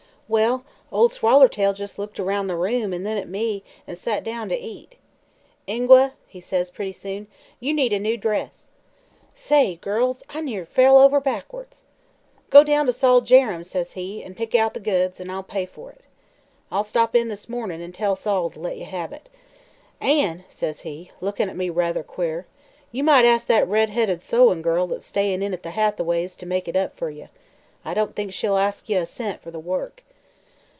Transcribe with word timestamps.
"Well, 0.33 0.63
Ol' 0.93 1.09
Swallertail 1.09 1.77
jes' 1.77 1.97
looked 1.97 2.17
aroun' 2.17 2.47
the 2.47 2.55
room 2.55 2.93
an' 2.93 3.03
then 3.03 3.17
at 3.17 3.27
me 3.27 3.65
an' 3.85 3.97
sot 3.97 4.23
down 4.23 4.47
to 4.47 4.57
eat. 4.57 4.95
'Ingua,' 5.67 6.13
he 6.25 6.39
says 6.39 6.71
pretty 6.71 6.93
soon,' 6.93 7.27
you 7.59 7.73
need 7.73 7.91
a 7.91 7.99
new 7.99 8.15
dress.' 8.15 8.69
Say, 9.35 9.75
girls, 9.75 10.23
I 10.29 10.39
near 10.39 10.65
fell 10.65 10.97
over 10.97 11.19
backwards! 11.19 11.83
'Go 12.49 12.63
down 12.63 12.85
to 12.85 12.93
Sol 12.93 13.19
Jerrems,' 13.19 13.69
says 13.69 13.91
he, 13.91 14.23
'an' 14.23 14.33
pick 14.35 14.55
out 14.55 14.73
the 14.73 14.79
goods, 14.79 15.19
an' 15.19 15.29
I'll 15.29 15.43
pay 15.43 15.65
for 15.65 15.91
it. 15.91 16.05
I'll 16.71 16.85
stop 16.85 17.13
in 17.13 17.27
this 17.27 17.49
mornin' 17.49 17.81
an' 17.81 17.91
tell 17.91 18.15
Sol 18.15 18.49
to 18.51 18.59
let 18.61 18.77
ye 18.77 18.85
have 18.85 19.11
it. 19.11 19.27
An',' 19.99 20.45
says 20.47 20.81
he, 20.83 21.11
lookin' 21.19 21.49
at 21.49 21.57
me 21.57 21.69
ruther 21.69 22.03
queer, 22.03 22.45
'ye 22.93 23.01
might 23.01 23.25
ask 23.25 23.47
that 23.47 23.67
redheaded 23.67 24.21
sewin' 24.21 24.61
girl 24.61 24.87
that's 24.87 25.05
stay 25.05 25.33
in' 25.33 25.43
at 25.43 25.61
the 25.63 25.71
Hathaways' 25.71 26.37
to 26.37 26.45
make 26.45 26.69
it 26.69 26.77
up 26.77 26.95
fer 26.95 27.09
ye. 27.09 27.27
I 27.83 27.93
don't 27.93 28.15
think 28.15 28.31
she'll 28.31 28.55
ask 28.55 28.87
ye 28.87 28.95
a 28.95 29.05
cent 29.05 29.41
fer 29.41 29.51
the 29.51 29.59
work.' 29.59 30.05